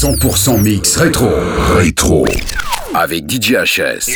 [0.00, 1.28] 100% mix rétro.
[1.74, 2.24] Rétro.
[2.94, 4.14] Avec DJ HS.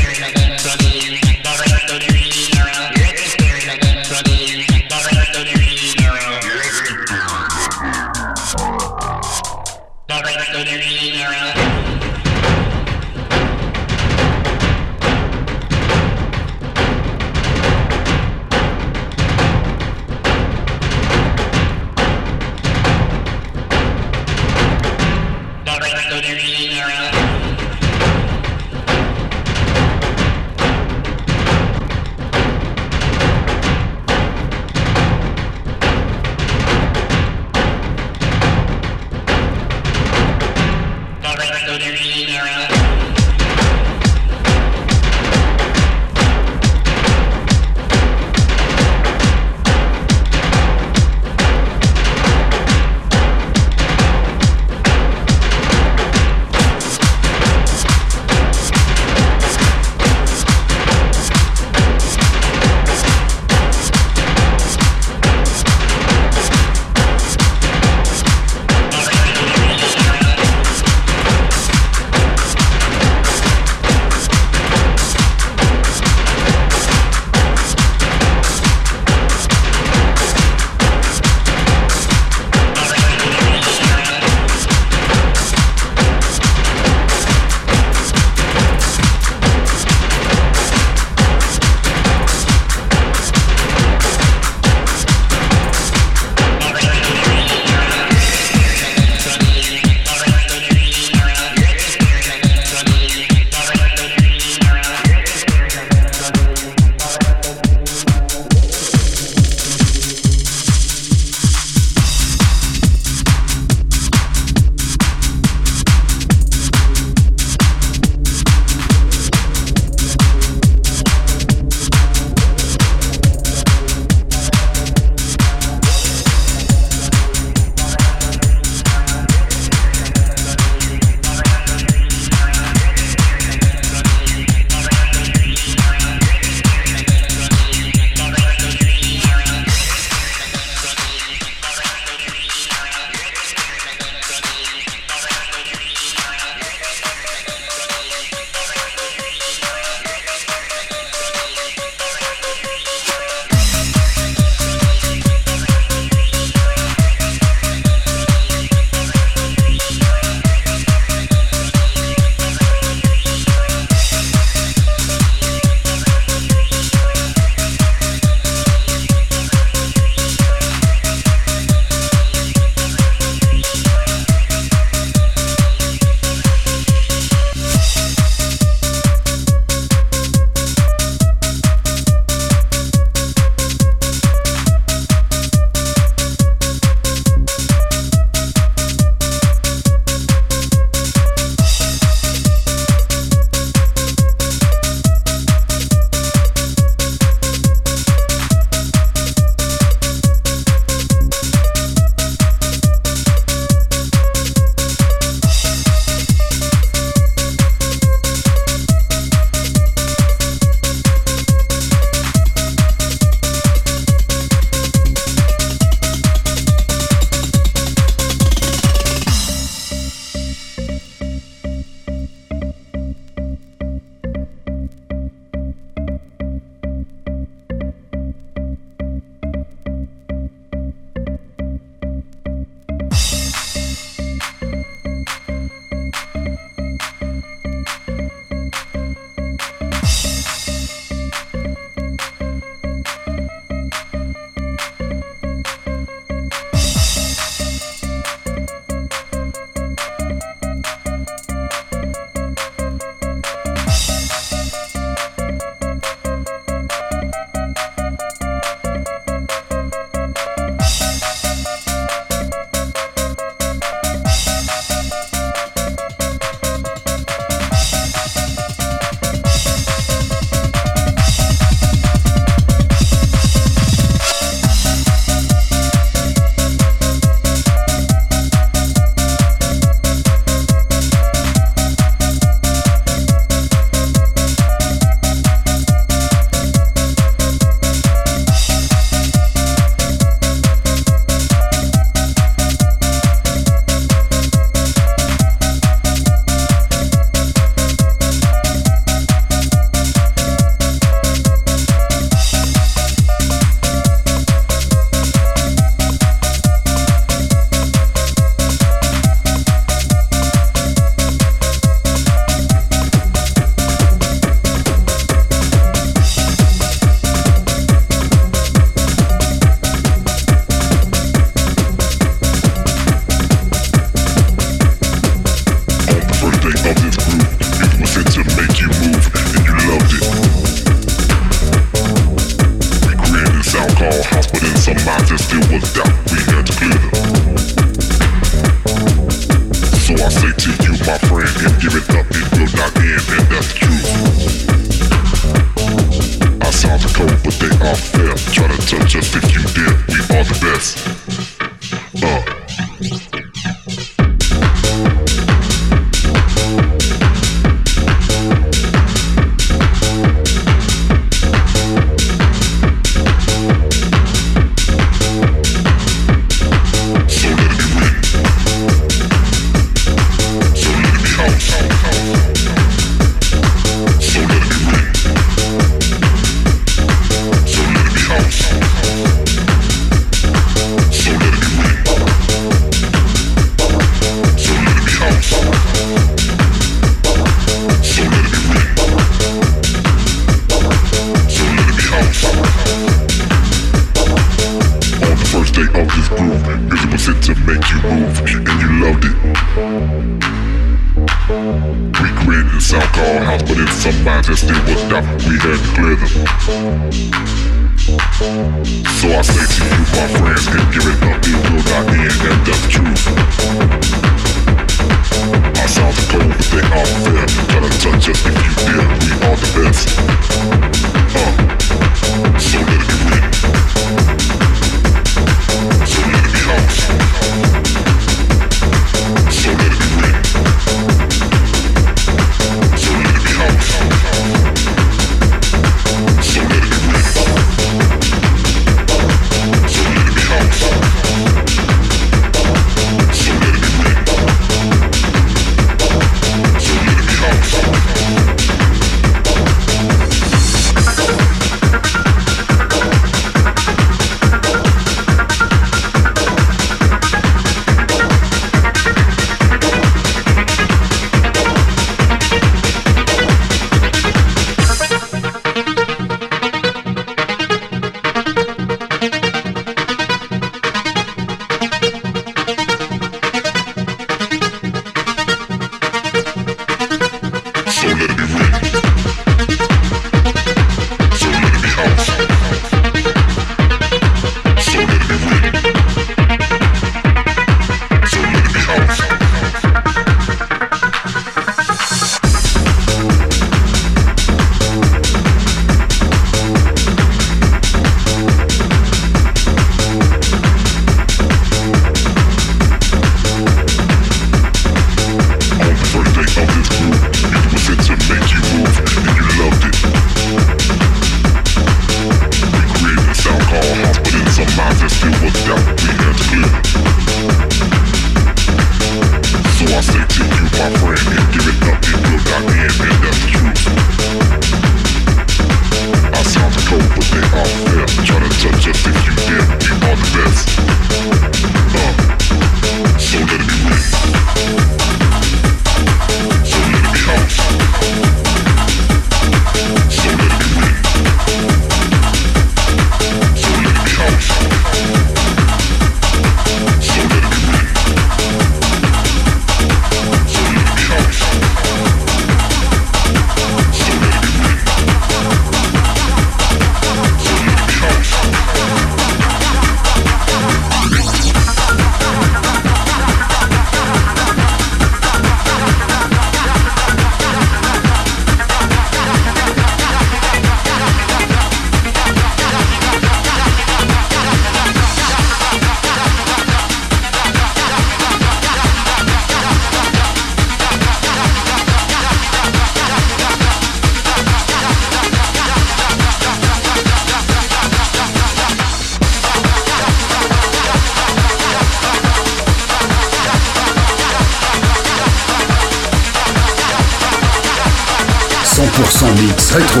[599.72, 600.00] Rétro.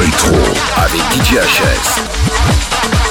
[0.00, 0.34] Rétro.
[0.76, 3.01] Avec DJ HS.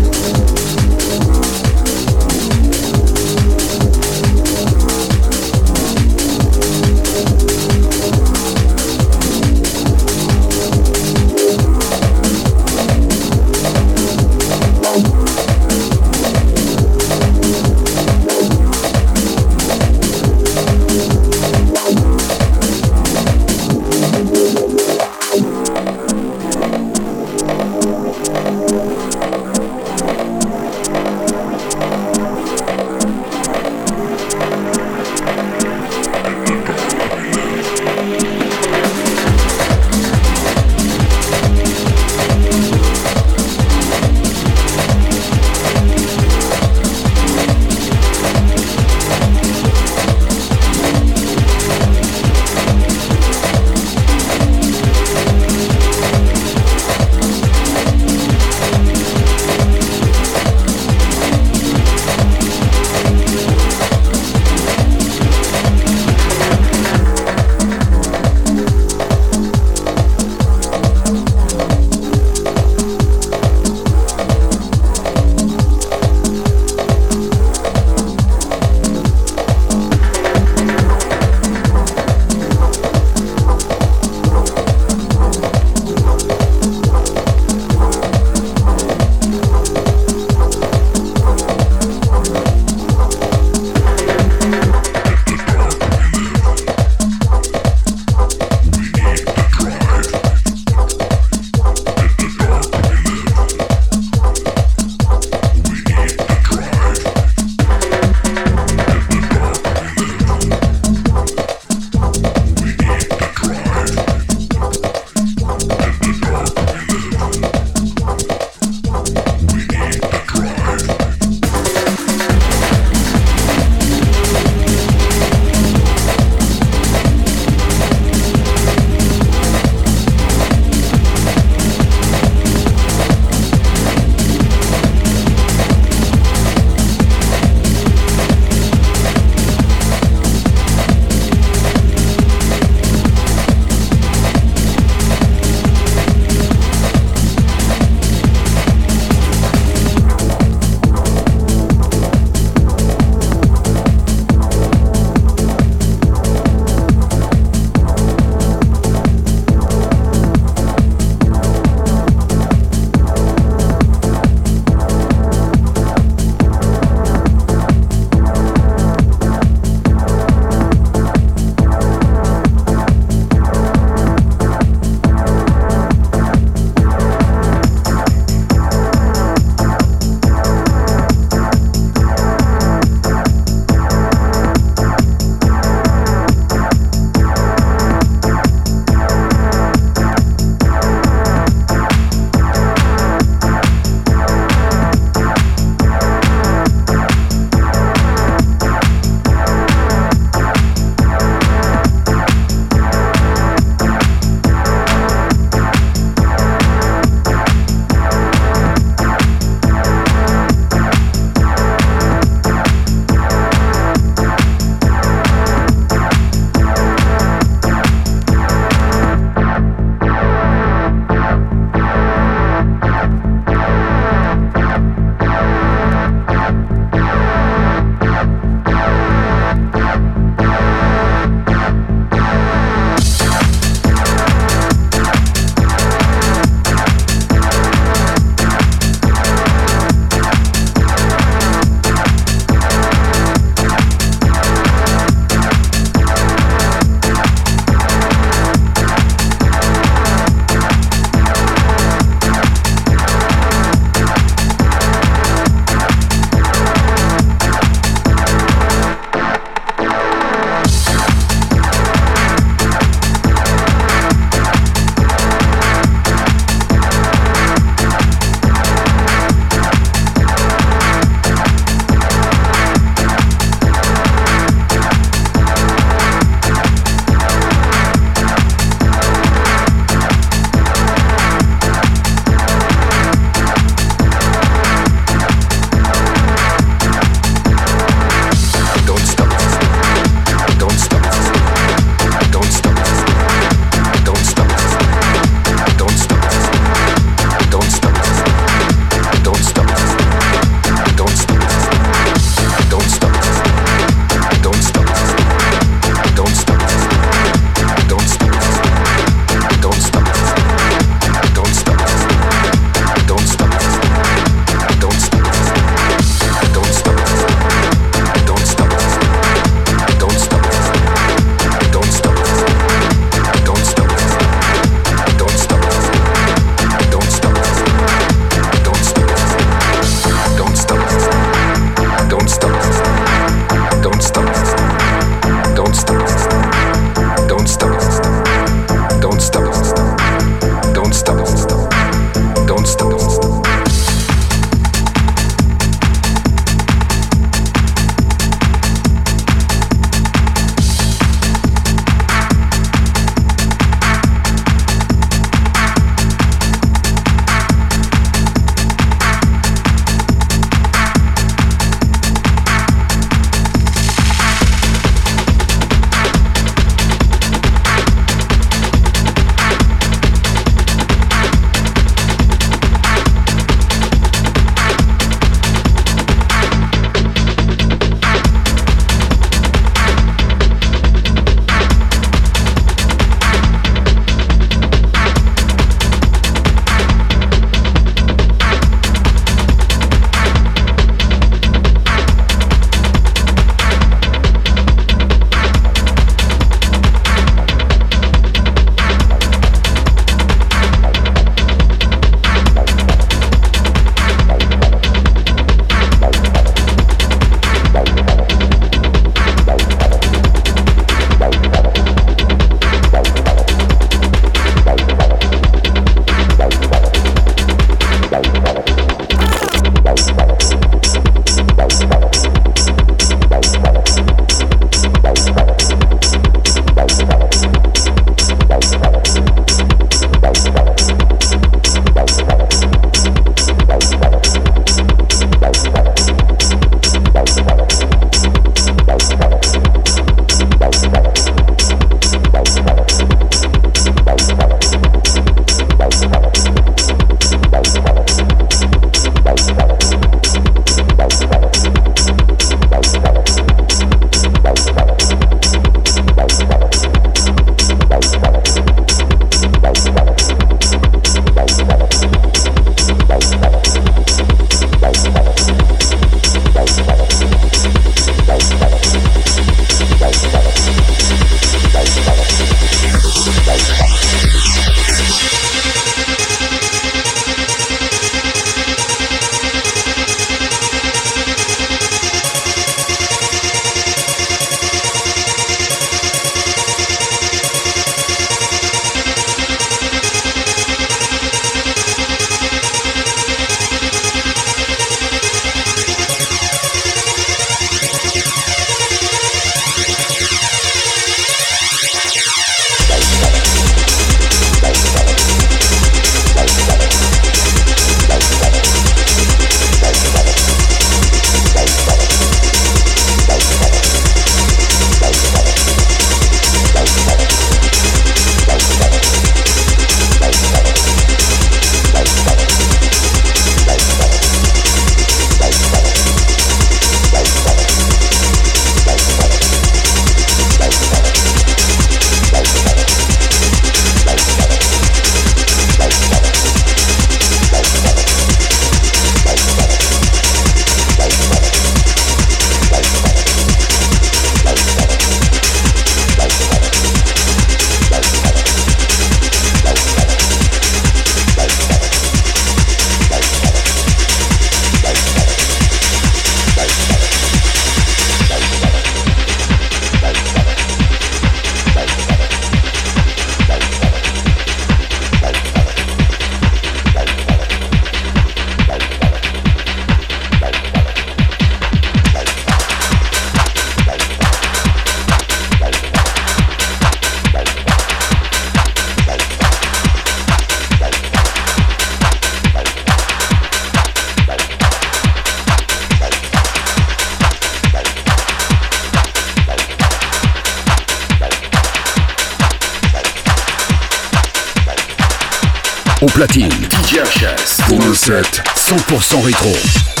[596.21, 597.65] Platine, DJHS.
[597.67, 600.00] Pour un set 100% rétro.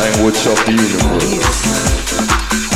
[0.00, 2.69] language of the universe.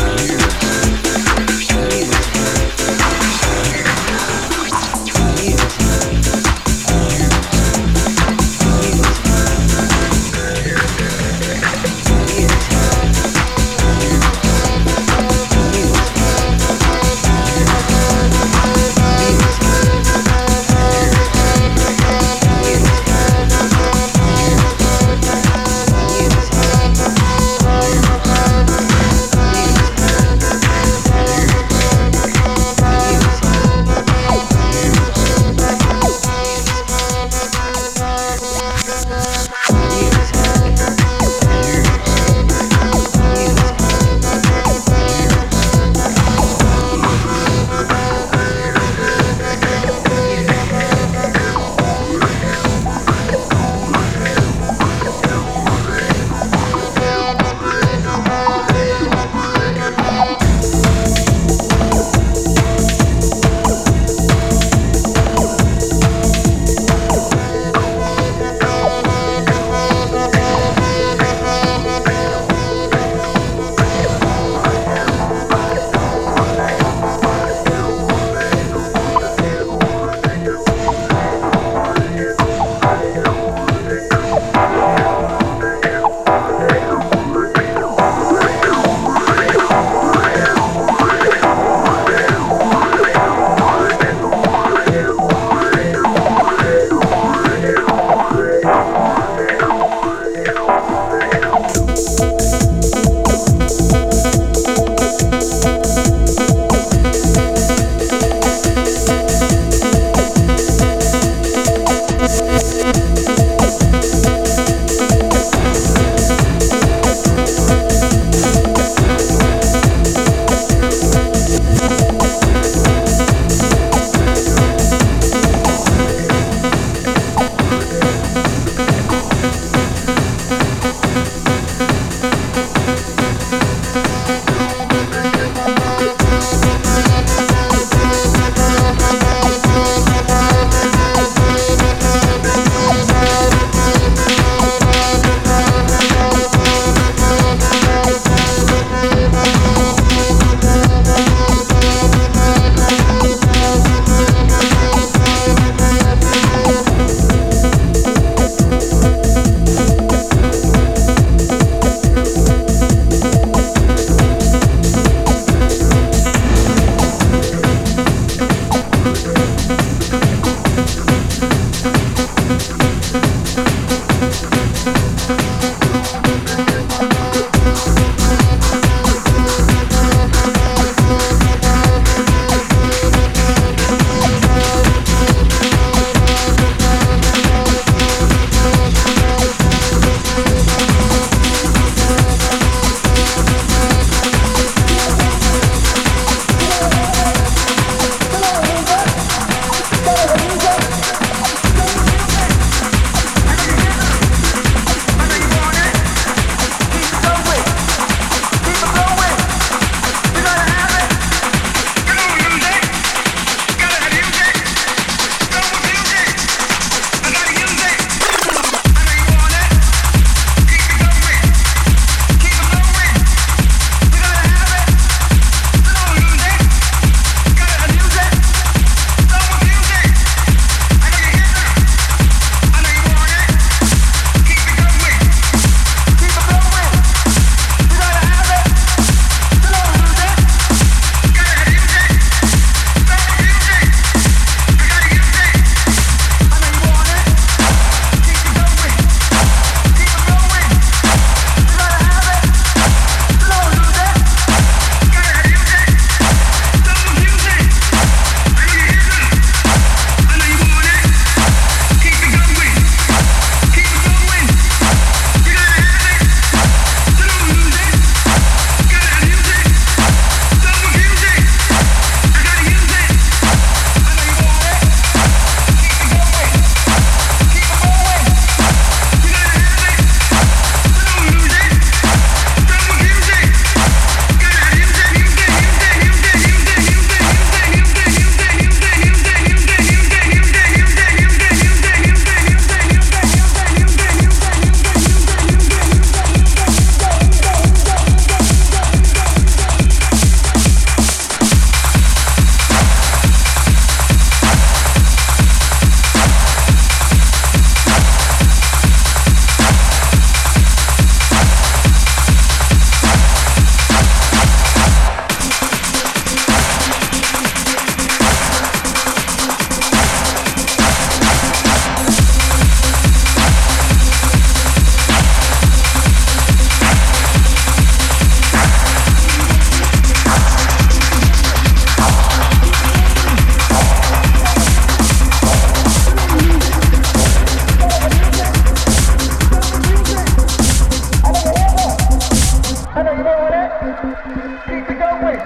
[344.45, 345.41] Keep it going.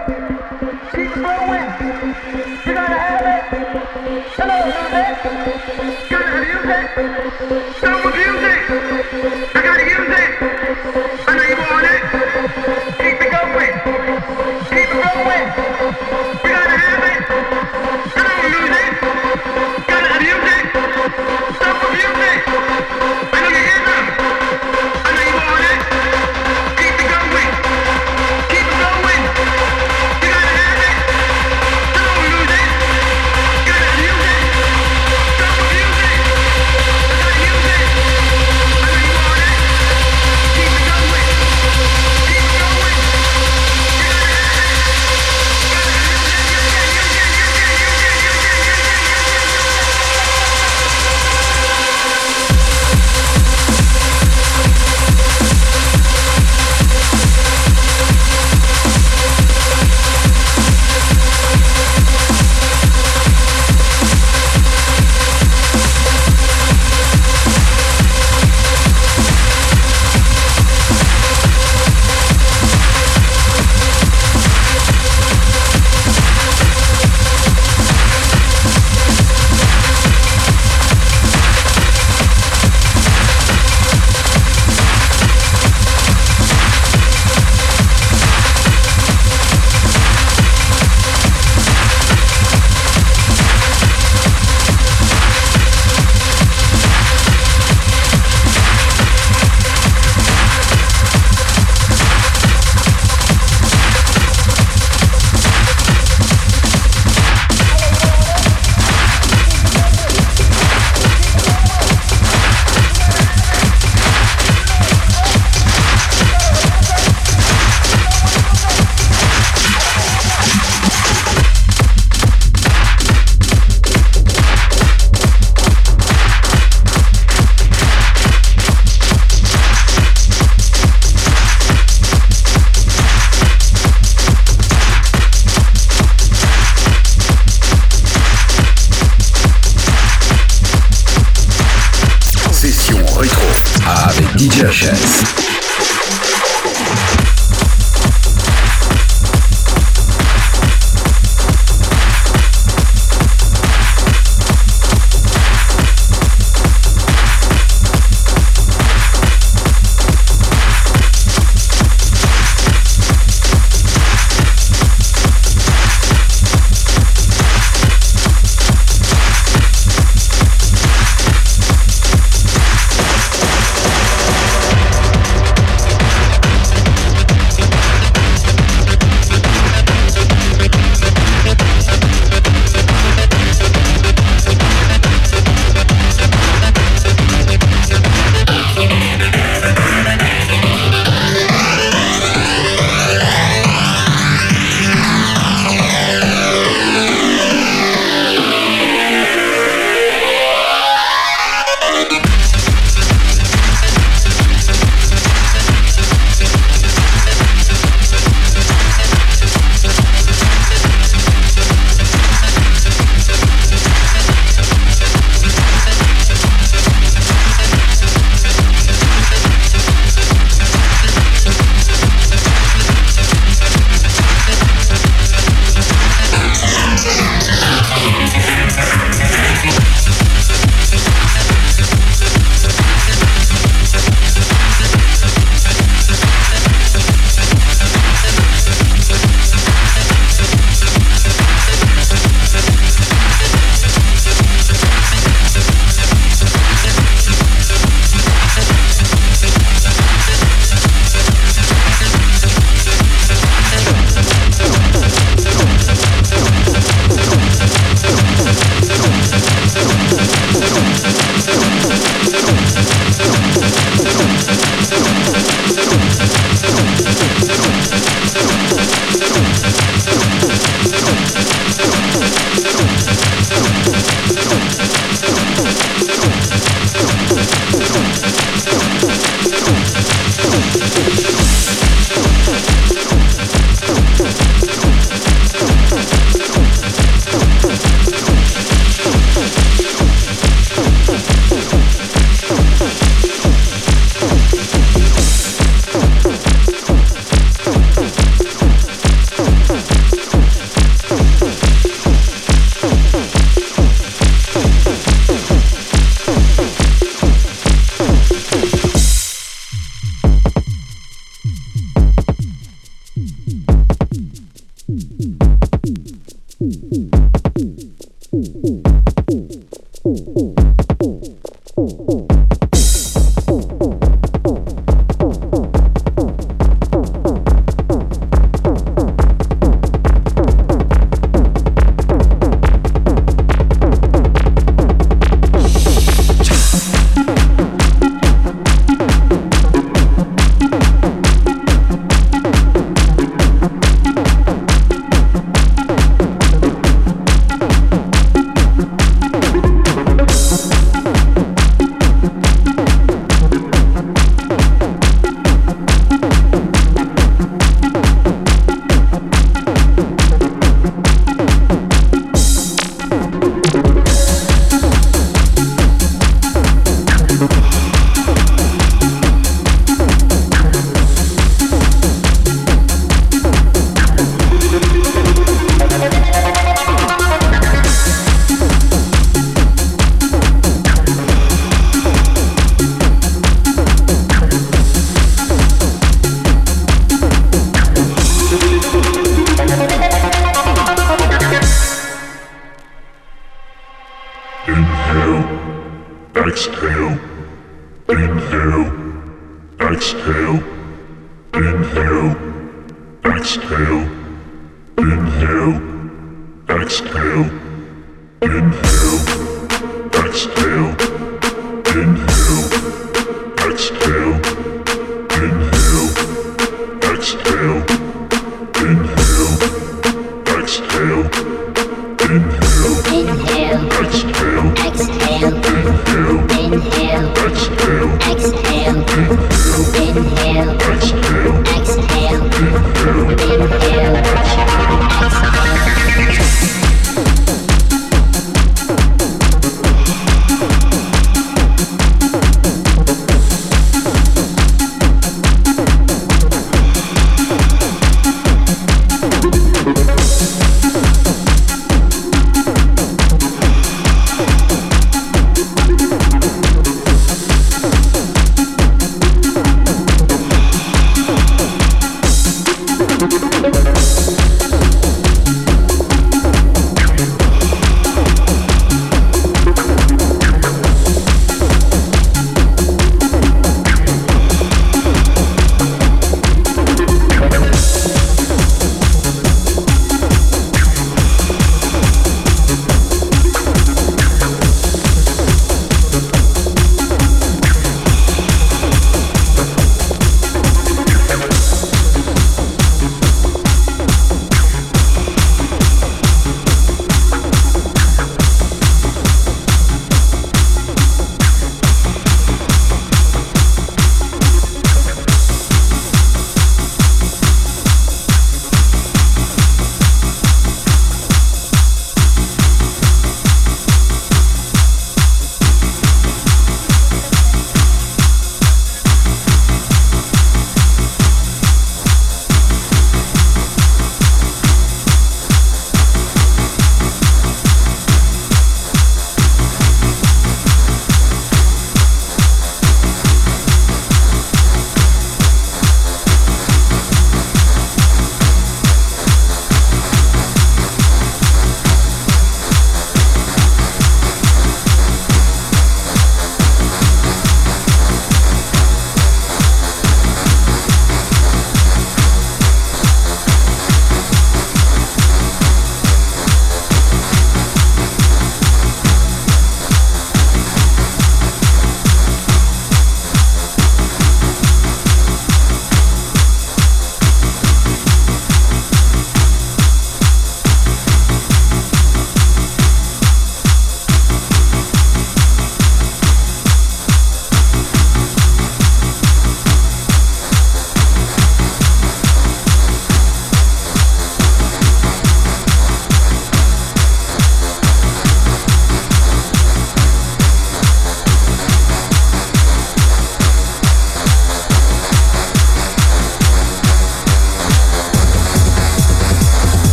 [0.90, 1.66] Keep it going.
[2.66, 3.44] You gotta have it.
[4.34, 5.14] Hello, music.
[6.10, 6.86] Gotta abuse it.
[7.80, 8.02] Don't
[8.42, 8.62] it.
[9.54, 10.30] I gotta use it.
[11.28, 12.87] I know you want it.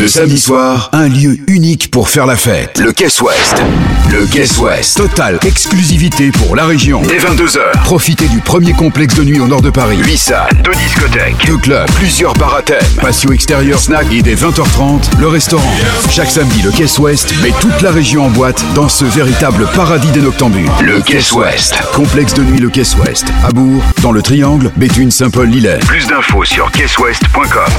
[0.00, 2.78] Le samedi soir, un lieu unique pour faire la fête.
[2.78, 3.62] Le Caisse Ouest.
[4.10, 4.96] Le Caisse Ouest.
[4.96, 7.02] Total exclusivité pour la région.
[7.02, 7.82] Dès 22h.
[7.84, 9.98] Profitez du premier complexe de nuit au nord de Paris.
[10.02, 14.36] 8 salles, 2 discothèques, 2 clubs, plusieurs bars à thème, patio extérieur, snack et dès
[14.36, 15.76] 20h30, le restaurant.
[16.08, 20.10] Chaque samedi, le Caisse Ouest met toute la région en boîte dans ce véritable paradis
[20.12, 20.70] des noctambules.
[20.80, 21.74] Le Caisse Ouest.
[21.92, 23.26] Complexe de nuit Le Caisse Ouest.
[23.44, 25.78] À Bourg, dans le Triangle, Béthune, Saint-Paul, Lillet.
[25.86, 27.70] Plus d'infos sur caisseouest.com.